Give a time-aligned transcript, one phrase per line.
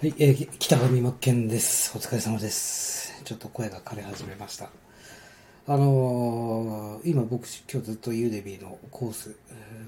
[0.00, 1.90] はい、えー、北上真剣です。
[1.98, 3.20] お疲れ様です。
[3.24, 4.70] ちょっと声が枯れ始めました。
[5.66, 9.36] あのー今僕今日ずっとユーデビーのコース、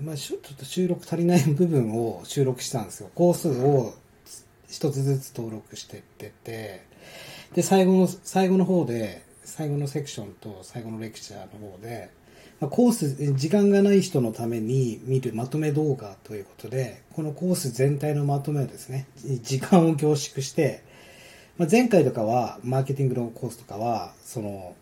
[0.03, 3.11] まあちょっと収録足りない部分を収録したんですよ。
[3.15, 3.95] コースを
[4.69, 6.83] 一つずつ登録してってて、
[7.55, 12.11] で、最後の、最後の方で、最後のセクションと最後のレクチャーの方で、
[12.69, 19.07] コース、時間がない人のために見るまとめ動画ということで、このコース全体のまとめをですね、
[19.43, 20.83] 時間を凝縮して、
[21.57, 24.75] まあ、前回とかは、マーケティングのコースとかは、その、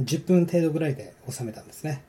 [0.00, 2.02] 10分程度ぐらいで収めたんですね。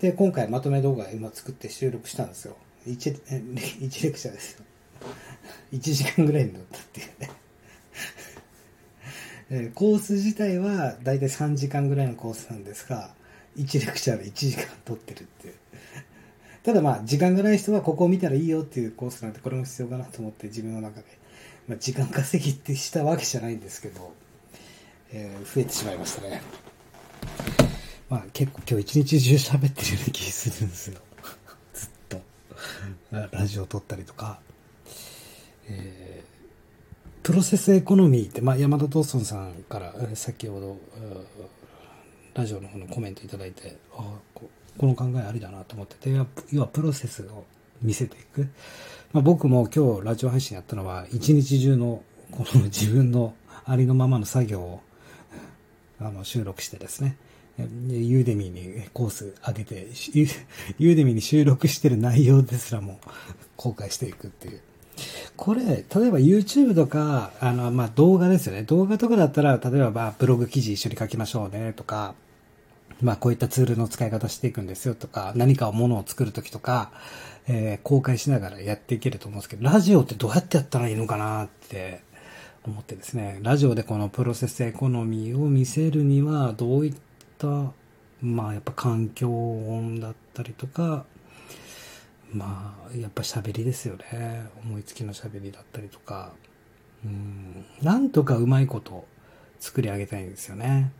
[0.00, 2.56] で、今回まとめ動画今作って収録したんですよ。
[2.86, 3.42] 1, え
[3.80, 4.64] 1レクチャーですよ。
[5.72, 7.06] 1時間ぐらいになったっていう
[9.60, 9.70] ね。
[9.74, 13.12] コース自体はだいたい3時間ぐらいのコースなんですが、
[13.58, 15.54] 1レクチャーで1時間取ってるって。
[16.62, 21.06] ただまあ、時間がない人はここを見たらいいよっていうコースなんで、これも必要かなと思って自分の中で、
[21.66, 24.12] まあ、時間稼ぎってしたわけじゃないんですけど、
[25.12, 26.42] えー増えてしまいましたね。
[28.10, 31.00] まあ結構今日一日中喋ってるような気するんですよ。
[31.74, 32.20] ずっと。
[33.30, 34.40] ラジオ撮ったりとか。
[35.68, 36.28] えー
[37.28, 40.78] プロセスエコノミーって、まあ、山田トーソンさんから先ほど、
[42.38, 44.40] ラジオの方のコメントいただいて、ああ
[44.78, 46.10] この考えありだなと思ってて、
[46.52, 47.44] 要はプロセスを
[47.82, 48.48] 見せていく。
[49.12, 54.80] まあ、僕も今日ラジオ配信やったのは、一日中のこの自分のありのままの作業を
[55.98, 57.16] あの収録してですね、
[57.58, 60.28] ユーデミーにコース上げて、ユ
[60.78, 63.00] ユーデミーに収録してる内容ですらも
[63.56, 64.60] 公開していくっていう。
[65.36, 68.62] これ、例えば YouTube とか、あの、まあ、動画ですよね。
[68.62, 72.14] 動画とかだったら、例えば、まあ、ブログ記事一緒に書きましょうね、とか、
[73.00, 76.90] まあ、こういったツールの使い方していくんですよ、とか、何かをものを作るときとか、
[77.46, 82.02] えー公開しながらやっていけると思うんですけど、ラジオってどうやってやったらいいのかなって
[82.64, 86.94] 思ってですね、ラジオでこのプロセスエコノミーを見せるには、どういっ
[87.38, 87.72] た、
[88.20, 91.04] まあ、やっぱ環境音だったりとか、
[92.32, 94.46] まあ、やっぱ喋りですよね。
[94.64, 96.32] 思いつきの喋りだったりとか。
[97.04, 99.06] うん、なんとかうまいこと
[99.60, 100.90] 作り上げたいんですよね。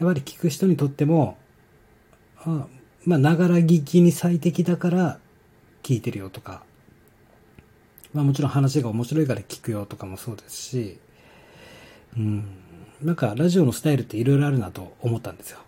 [0.00, 1.36] やっぱり聞く人にとっても、
[2.44, 2.66] あ
[3.04, 5.18] まあ、ながら聞きに最適だから
[5.82, 6.62] 聞いてるよとか、
[8.12, 10.98] まあもちろん話が面白いから聞くよとかもそうですし、
[12.16, 12.44] うん、
[13.02, 15.58] なんかラジオのスタイルっていろいろあるなと思ったんですよ。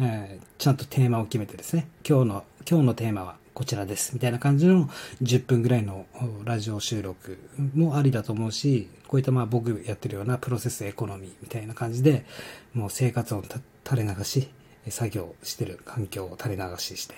[0.00, 4.12] えーちゃんとテーマを決めてですね、今日の、今日のテーマはこちらです。
[4.12, 4.90] みたいな感じの
[5.22, 6.04] 10分ぐらいの
[6.44, 7.38] ラジオ収録
[7.74, 12.26] もありだと思うし、こういったまあ僕やってるようなプロセスエコノミーみたいな感じで、
[12.74, 14.50] もう生活音た垂れ流し、
[14.90, 17.14] 作業してる環境を垂れ流しして、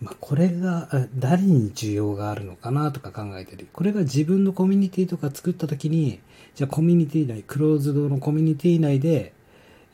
[0.00, 3.68] まあ、これが誰に需要があるのかなとか考えてる。
[3.74, 6.20] これが自分のコミュニティとか作った時に、
[6.54, 9.34] じゃあコミュニティ内、クローズドのコミュニティ内で、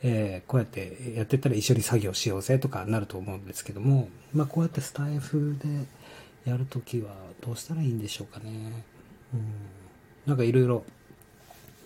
[0.01, 5.57] えーこうやってやってったら一緒に作業しようぜとかなると思うんですけども、まあ、こうやってスタイフ
[6.43, 7.11] でやるときは
[7.41, 8.83] どうしたらいいんでしょうかね。
[9.33, 9.43] うん。
[10.25, 10.83] なんかいろいろ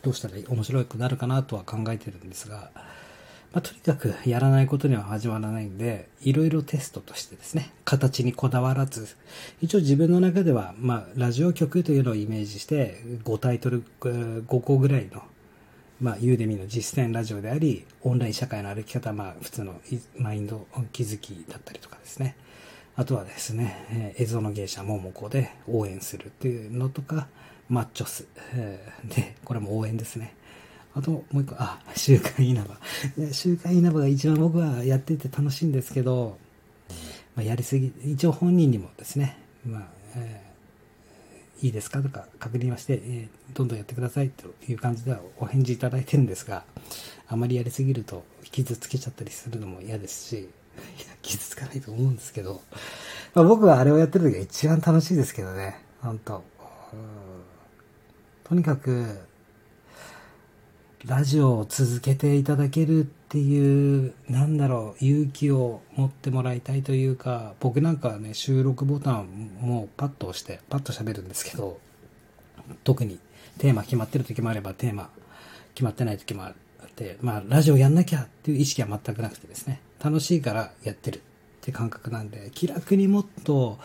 [0.01, 2.71] どうしたら面白くなるかなとは考えてるんですが、
[3.53, 9.07] まあ、とにかくやらないことには始まらないんで、いろいろテストとしてですね、形にこだわらず、
[9.61, 15.23] 一応自分の中では、まあ、ラジオ局というのをイメージして、5タイトル、5個ぐらいの、
[16.01, 19.79] まあ、ユーデミの実践ラジオであり、オンライン社会の歩き方、まあ、普通の
[20.17, 22.35] マインド気づきだったりとかですね。
[22.95, 27.27] あとはですね、えー、映像の芸者、ももこで応援するっていうのとか、
[27.69, 30.35] マッチョス、えーで、これも応援ですね。
[30.93, 32.77] あと、もう一個、あ、週刊稲葉。
[33.31, 36.37] 週刊稲葉が一番僕はやってて楽しいんですけど、
[37.35, 39.81] まあ、やりすぎ、一応本人にもですね、まあ、
[40.15, 40.52] えー
[41.61, 42.01] いいですか？
[42.01, 46.63] とか確認はして、えーどんどんやってくださいという感じではお返事いただいてるんですが、
[47.27, 50.49] あまりやりすぎると傷つけちゃったりするのも嫌ですし、
[51.21, 52.61] 傷つかないと思うんですけど、
[53.35, 56.37] まあ、僕はあれをやってる時が一番楽しいですけどね、本当。
[56.37, 56.41] うん。
[58.43, 59.19] ととにかく、
[61.05, 71.79] ラジオを続けていただけるっていう、なんだろう、勇気を持ってもらいたいというか、僕なんかはね、収録ボタンもうパッと押して、パッと喋るんですけど、
[72.83, 73.17] 特に
[73.57, 75.09] テーマ決まってる時もあれば、テーマ
[75.73, 81.21] 決まってない時もあって、まあ、ラジオやんなきゃっていう意識は全くなくてですね、楽しいからやってるっ
[81.61, 83.79] て感覚なんで、気楽にもっと、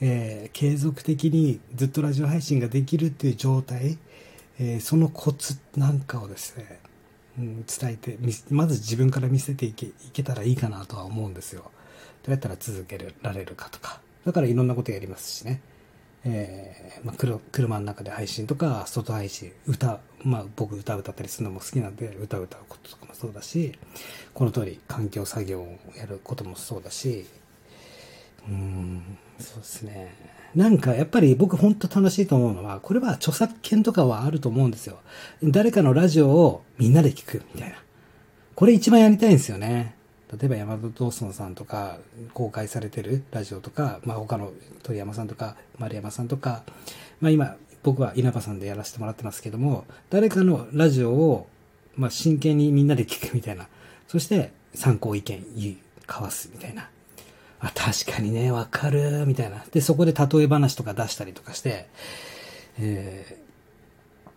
[0.00, 3.98] えー継続的にずっとラジオ配信ができるっていう状態、
[4.60, 6.78] えーそのコツなんかをですね、
[7.36, 8.18] 伝えて
[8.50, 11.70] まず自分から見せていけいけたらいいかなとは思うんですよ。
[12.22, 14.00] どうやったら続けられるかとか。
[14.24, 15.60] だからいろんなことやりますしね。
[16.24, 23.76] えーまあ、車の中で配信とか、外配信、歌、まあ僕歌歌ったりするのも好きなんで、歌歌うこととかもそうだし、
[24.32, 27.26] この通り環境作業をやることもそうだし、
[28.48, 29.02] うん、
[29.38, 30.14] そうですね。
[30.54, 34.98] なんかやっぱり僕本当楽しいと思うのは、これは著作権とかはあると思うんですよ。
[35.42, 37.76] 誰かのラジオをみんなで聞くみたいな。
[38.54, 39.94] これ一番やりたいんですよね。
[40.32, 41.98] 例えば山本ドーさんとか
[42.32, 44.52] 公開されてるラジオとか、まあ、他の
[44.82, 46.62] 鳥山さんとか丸山さんとか、
[47.20, 51.48] まあ、今僕は稲葉さんでやらせてもらってますけども誰かのラジオを、
[51.96, 53.68] まあ、真剣にみんなで聞くみたいな
[54.08, 56.88] そして参考意見交わすみたいな
[57.62, 61.88] あ確かにねわかるみたいなでそこで例え話とか出したりとかして、
[62.78, 63.38] え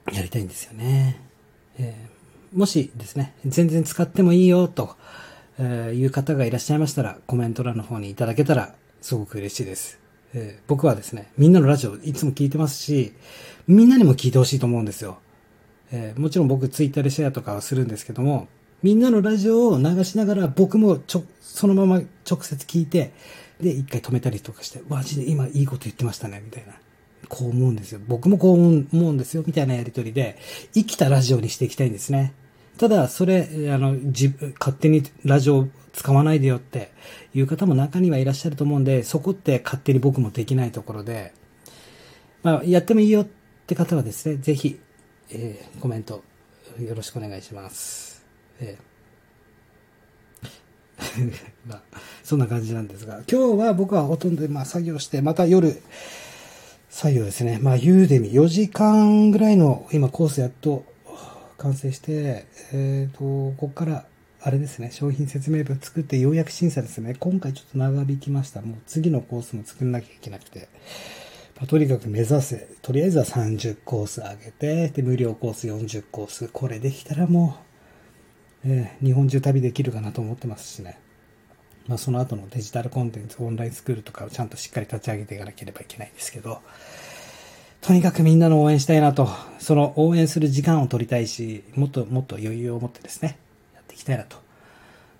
[0.05, 1.19] ー、やりたいんですよね、
[1.77, 4.95] えー、もしですね全然使ってもいいよと
[5.57, 9.99] えー、いう方がいらっしゃいましたら、コメント欄の方にいただけたら、すごく嬉しいです。
[10.33, 13.13] えー、僕はですね、みんなのラジオいつも聞いてますし、
[13.67, 15.19] みんなにも聞いてほしいと思うんですよ。
[15.91, 18.47] えー、もちろん僕ツイッターでシェアとかはするんですけども、
[18.85, 23.13] みんなのラジオを流しながら僕もちょ、そのまま直接聞いて、
[23.59, 26.73] で、一回止めたりとかして、マジで今いいこと言ってましたね、みたいな。
[27.27, 27.99] こう思うんですよ。
[28.07, 30.37] 僕もこう思うんですよ、みたいなやりとりで、
[30.75, 32.35] 生きたラジオにしていきたいんですね。
[32.77, 36.91] ただ、それ、あの、自分勝手にラジオ使わないでよって
[37.33, 41.33] いう方も中にはいらっしゃると思うんで、そこって勝手に僕もできないところで、
[42.43, 43.27] まあ、やってもいいよっ
[43.65, 44.79] て方はですね、ぜひ、
[45.31, 46.23] えー、コメント
[46.79, 48.14] よろしくお願いします。
[48.59, 48.95] えー
[51.67, 51.81] まあ、
[52.23, 55.81] そんな感じなんですが、今日は僕はほとんどまあ作業して、また夜、
[56.89, 57.59] 作業ですね。
[57.61, 60.85] まあ、ユーデミ4時間ぐらいの今コースやっと
[61.57, 64.05] 完成して、えっ、ー、と、ここから、
[64.41, 67.15] あれですね、商品説明文作ってようやく審査ですね。
[67.19, 68.61] 今回ちょっと長引きました。
[68.61, 70.69] もう次のコースも作んなきゃいけなくて。
[71.57, 72.67] まあ、とにかく目指せ。
[72.81, 76.49] とりあえずは30コース上げて、で、無料コース40コース。
[76.49, 77.64] これできたらもう、
[78.65, 80.97] えー、日本中旅できるかなと思ってますしね。
[81.87, 86.61] まあ、その後のデジタルコンテンツ、オンラインスクールとかをちゃんとしっかり立ち上げていかなければいけないんですけど、
[87.81, 89.29] とにかくみんなの応援したいなと、
[89.59, 93.37] その応援する時間を取りたいし、もっともっと余裕を持ってですね、
[93.75, 94.37] やっていきたいなと。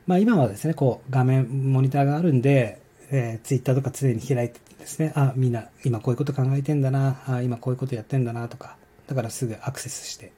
[0.08, 2.82] まあ今はですね、こう画面、モニターがあるんで、
[3.12, 10.32] えー、ツイッターとか常に開いてですね、あ、みんな今こういうこと考えてんだな、あ、今こういうことやってんだなとか、だからすぐアクセスして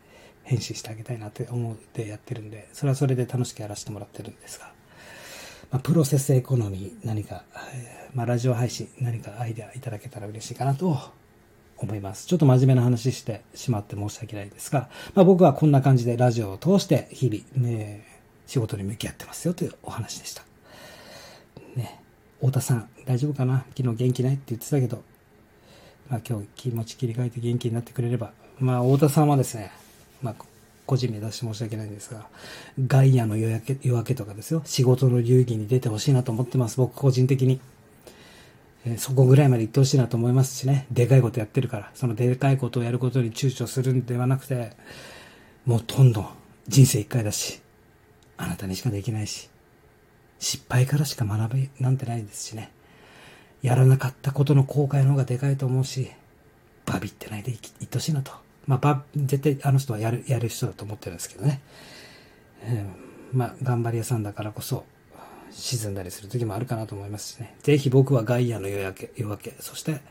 [0.47, 4.71] 返信してあげたいなって思ってやってるんで、それはそれで楽しくやらせてもらってるんですが、
[5.71, 7.43] まあ、プロセスエコノミー何か、
[8.13, 10.97] まあラジオ配信何かアイデアいただけたら嬉しいかなと
[11.77, 12.25] 思います。
[12.27, 18.05] ちょっと真面目な話してしまって申し訳ないですが、まあ、僕はこんな感じでラジオを通して日々、ね、
[18.45, 20.43] 仕事に向き合ってますよというお話でした。
[21.75, 21.99] ね、
[22.39, 23.65] 太田さん、大丈夫かな？
[23.75, 25.03] 昨日元気ないって言ってたけど、
[26.09, 29.69] まあ今日気持ち切り替えて元気になってくれれば、まあ太田さんはですね、
[30.21, 30.35] まあ
[30.85, 32.27] 個人名出して申し訳ないんですが、
[32.87, 37.59] ガイアの夜明け夜明けとかですよ、仕事の流儀に出てほしいなと思ってます、僕個人的に。
[38.85, 44.71] えそこぐらいまで行ってほしいなと思いますしね、でかいことやってるから、そのでかいことをやることに躊躇するんではなくて、
[45.65, 46.29] もうどんどん
[46.67, 47.61] 人生一回だし、
[48.37, 49.49] あなたにしかできないし、
[50.39, 52.71] 失敗からしか学べなんてないですしね、
[53.61, 56.11] やらなかったことの後悔の方がでかいと思うし、
[56.85, 58.46] バビってないでいってほしいなと。
[58.67, 61.61] まあ、絶対あの人はやる、やる人だと思ってるんですけどね。
[62.63, 64.85] えー、まあ、頑張り屋さんだからこそ、
[65.51, 67.55] 沈んだりする時もあるかなと思いますしね。
[67.63, 70.01] ぜひ僕はガイアの夜明け、夜明け、そして、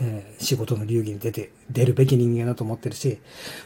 [0.00, 3.18] えー、仕事の流儀に出て、出るべき人間だと思ってるし、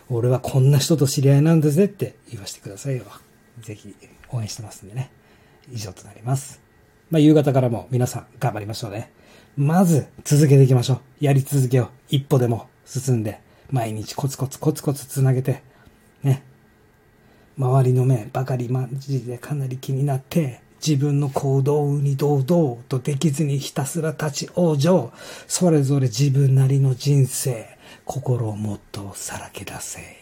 [0.09, 3.05] 俺はこんな人と知り合いなんだぜって言わせてくださいよ。
[3.61, 3.95] ぜひ
[4.31, 5.11] 応援してますんでね。
[5.73, 6.61] 以上となります。
[7.11, 9.13] まあ、夕方からも皆さん頑張りましょうね。
[9.57, 11.25] まず続けていきましょう。
[11.25, 11.89] やり続けよう。
[12.09, 13.41] 一歩でも進んで、
[13.71, 15.63] 毎日コツコツコツコツつなげて、
[16.23, 16.43] ね。
[17.59, 25.13] 周りの目ばかりマジでかなり気になって、自分の行動に堂々とできずにひたすら立ち往生。
[25.47, 27.67] それぞれ自分なりの人生、
[28.05, 30.20] 心をもっとさらけ出せ。